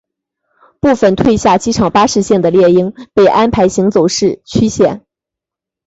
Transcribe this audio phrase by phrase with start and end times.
[0.79, 5.03] 部份退下机场巴士线的猎鹰被安排行走市区线。